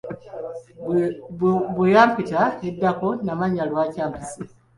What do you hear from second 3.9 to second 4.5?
ampise.